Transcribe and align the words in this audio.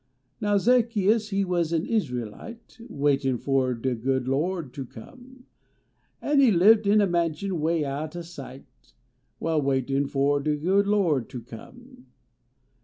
Now 0.41 0.57
Zaccheus 0.57 1.29
he 1.29 1.45
was 1.45 1.71
an 1.71 1.85
Israelite, 1.85 2.79
Waitin 2.89 3.37
fo 3.37 3.75
de 3.75 3.93
good 3.93 4.27
Lo 4.27 4.59
d 4.63 4.71
ter 4.73 4.83
come. 4.85 5.45
En 6.23 6.39
he 6.39 6.49
lived 6.49 6.87
in 6.87 7.01
a 7.01 7.05
mansion 7.05 7.59
way 7.59 7.85
out 7.85 8.15
o 8.15 8.21
sight 8.23 8.65
While 9.37 9.61
waitiif 9.61 10.09
fo 10.09 10.39
de 10.39 10.55
Lo 10.59 11.19
d 11.19 11.27
ter 11.27 11.39
come. 11.41 12.07